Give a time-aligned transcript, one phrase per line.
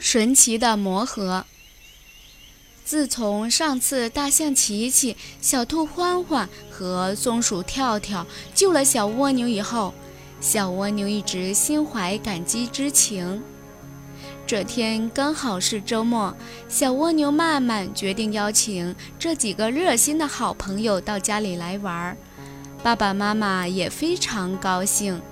[0.00, 1.44] 神奇的魔盒。
[2.84, 9.94] 自从上次大象琪琪、小兔欢欢和松鼠跳跳救了小蜗牛以后，
[10.40, 13.40] 小蜗牛一直心怀感激之情。
[14.44, 16.36] 这天刚好是周末，
[16.68, 22.16] 小蜗牛曼曼决定邀请这几个热心的好朋友到家里来玩儿，
[22.82, 25.22] 爸爸妈妈也非常高兴。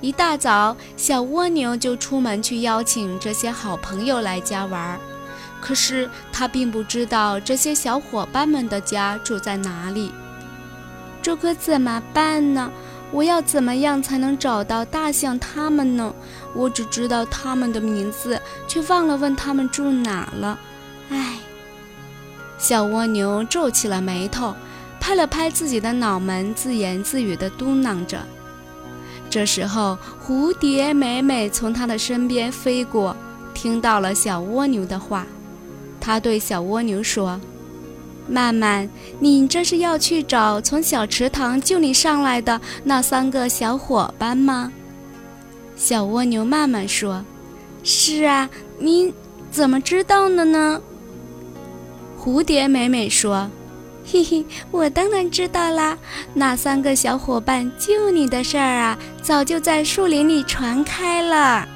[0.00, 4.98] 一大早，小蜗牛就出门去邀请这些好朋友来家玩。
[5.60, 10.12] 可是他并不知道这些小伙伴们的家住在哪里。
[11.20, 12.70] 这可怎么办呢？
[13.10, 16.14] 我要怎么样才能找到大象他们呢？
[16.54, 20.58] 我只知道他们的名字，却忘了问他们住哪了。
[21.10, 21.38] 唉，
[22.56, 24.54] 小蜗牛皱起了眉头，
[25.00, 28.20] 拍了拍自己的脑门，自言自语地嘟囔着。
[29.30, 33.14] 这时候，蝴蝶美美从它的身边飞过，
[33.52, 35.26] 听到了小蜗牛的话，
[36.00, 37.38] 它对小蜗牛说
[38.26, 38.88] ：“曼曼，
[39.20, 44.72] 你这是要去找从小池塘救你上来的那三个小伙伴吗？”
[45.76, 47.24] 小蜗牛曼曼说
[47.84, 49.12] ：“是啊，你
[49.50, 50.80] 怎么知道的呢？”
[52.18, 53.50] 蝴蝶美美说。
[54.10, 55.98] 嘿嘿，我当然知道啦！
[56.32, 61.68] 那三个小伙伴救你的事儿啊，早就在树林里传开了。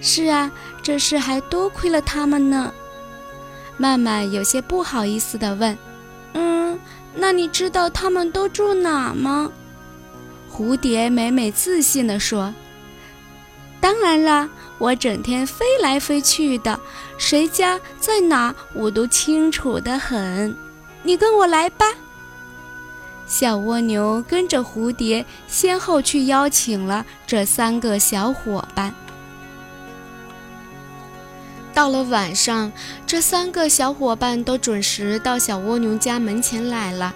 [0.00, 0.50] 是啊，
[0.82, 2.74] 这事还多亏了他们呢。
[3.76, 5.78] 曼曼有些不好意思地问
[6.34, 6.76] ：“嗯，
[7.14, 9.52] 那你知道他们都住哪吗？”
[10.52, 12.52] 蝴蝶美美自信地说
[13.80, 16.80] ：“当然啦，我整天飞来飞去的，
[17.18, 20.56] 谁家在哪我都清楚得很。”
[21.02, 21.86] 你跟我来吧。
[23.26, 28.94] 小蜗牛跟着蝴蝶，先后去邀请了这三个小伙伴。
[31.72, 32.70] 到了晚上，
[33.06, 37.14] 这三个小伙伴都准时到小蜗牛家门前来了。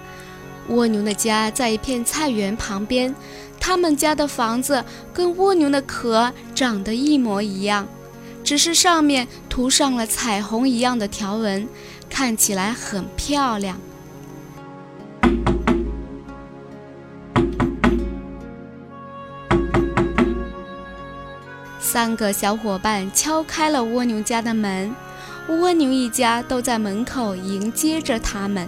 [0.69, 3.13] 蜗牛的家在一片菜园旁边，
[3.59, 4.83] 他们家的房子
[5.13, 7.87] 跟蜗牛的壳长得一模一样，
[8.43, 11.69] 只是上面涂上了彩虹一样的条纹。
[12.09, 13.77] 看起来很漂亮。
[21.79, 24.93] 三个小伙伴敲开了蜗牛家的门，
[25.47, 28.67] 蜗牛一家都在门口迎接着他们。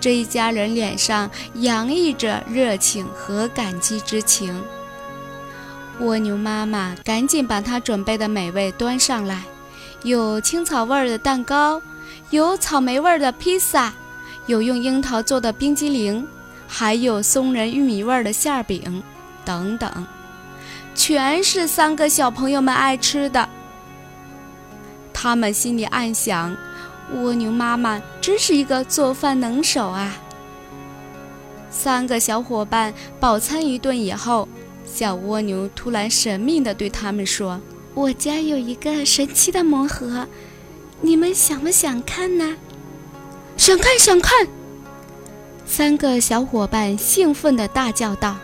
[0.00, 4.62] 这一家人脸上洋溢着热情和感激之情。
[6.00, 9.44] 蜗牛妈妈赶紧把她准备的美味端上来，
[10.02, 11.80] 有青草味儿的蛋糕。
[12.30, 13.92] 有草莓味的披萨，
[14.46, 16.26] 有用樱桃做的冰激凌，
[16.66, 19.02] 还有松仁玉米味的馅饼，
[19.44, 20.06] 等等，
[20.94, 23.48] 全是三个小朋友们爱吃的。
[25.12, 26.56] 他们心里暗想：
[27.14, 30.16] 蜗牛妈妈真是一个做饭能手啊！
[31.70, 34.48] 三个小伙伴饱餐一顿以后，
[34.84, 37.60] 小蜗牛突然神秘地对他们说
[37.94, 40.26] ：“我家有一个神奇的魔盒。”
[41.04, 42.56] 你们想不想看呢？
[43.58, 44.48] 想看，想看！
[45.66, 48.38] 三个小伙伴兴奋地大叫道：“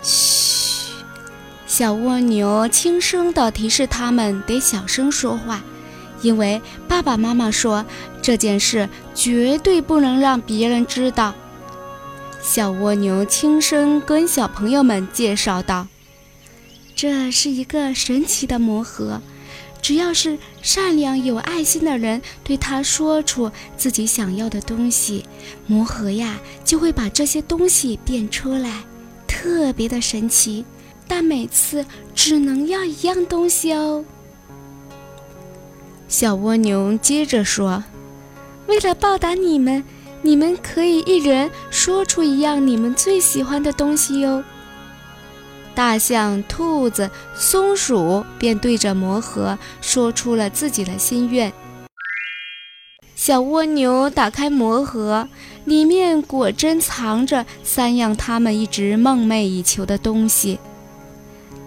[0.00, 0.92] 嘘！”
[1.66, 5.60] 小蜗牛轻声地提示他们得小声说话，
[6.22, 7.84] 因为爸爸妈妈说
[8.22, 11.34] 这件事绝对不能让别人知道。
[12.40, 15.88] 小蜗牛轻声跟小朋友们介绍道
[16.94, 19.20] ：“这是一个神奇的魔盒。”
[19.82, 25.24] 只要是善良有爱心的人，对他说出自己想要的东西，
[25.66, 28.84] 魔盒呀就会把这些东西变出来，
[29.26, 30.64] 特别的神奇。
[31.08, 31.84] 但每次
[32.14, 34.04] 只能要一样东西哦。
[36.06, 37.82] 小蜗牛接着说
[38.68, 39.82] ：“为了报答你们，
[40.22, 44.44] 你们可以一人说出一样你们最喜欢的东西哟。”
[45.74, 51.52] 大象、兔子、松鼠便对着魔盒说出了自己的心愿。
[53.14, 55.28] 小蜗牛打开魔盒，
[55.64, 60.58] 里面果真藏着三样他们一直梦寐以求的东西：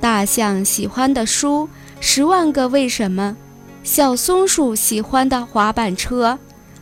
[0.01, 1.67] 大象喜欢的书
[1.99, 3.37] 《十万个为什么》，
[3.87, 6.37] 小松鼠喜欢的滑板车，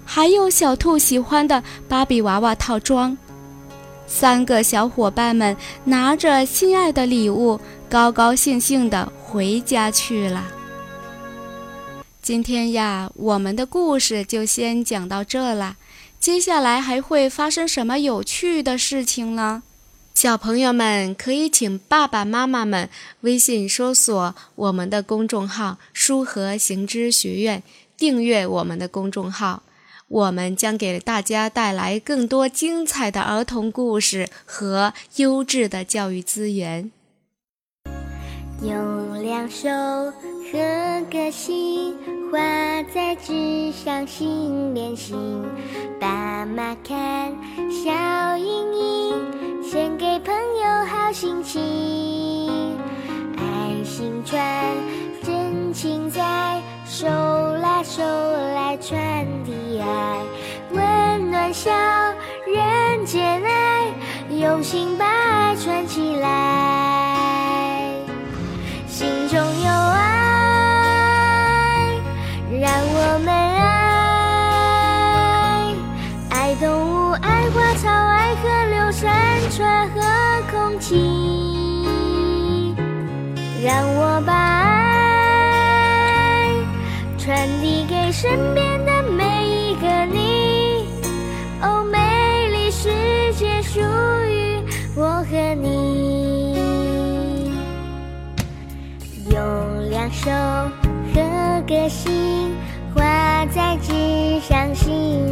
[0.05, 3.17] 还有小兔喜欢的芭比娃娃套装。
[4.13, 5.55] 三个小伙伴们
[5.85, 10.51] 拿着心爱的礼物，高高兴兴地回家去了。
[12.21, 15.77] 今天呀，我们的故事就先讲到这了。
[16.19, 19.63] 接下来还会发生什么有趣的事情呢？
[20.13, 22.89] 小朋友们可以请爸爸妈妈们
[23.21, 27.63] 微信搜索我们的公众号“书和行知学院”，
[27.97, 29.63] 订阅我们的公众号。
[30.11, 36.91] 我们将给大家带来更多精彩的儿童故事和优质的教育资源。
[38.61, 41.95] 用两手合个心，
[42.29, 42.37] 画
[42.93, 45.15] 在纸上心连心。
[45.97, 47.31] 爸妈看，
[47.71, 51.61] 笑盈盈，献给朋友好心情。
[53.37, 54.75] 爱心传，
[55.23, 58.03] 真情在，手拉手
[58.81, 60.17] 传递爱，
[60.71, 61.71] 温暖笑，
[62.47, 63.85] 人间爱，
[64.29, 66.90] 用心把爱串起来。
[88.11, 90.85] 身边的每一个你，
[91.61, 92.89] 哦，美丽世
[93.35, 94.61] 界属于
[94.97, 96.59] 我和你。
[99.29, 100.29] 用两手
[101.13, 102.53] 和歌心
[102.93, 105.30] 画在纸上行。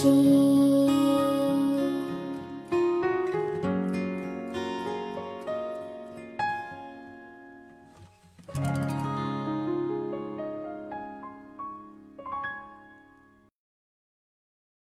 [0.00, 0.29] she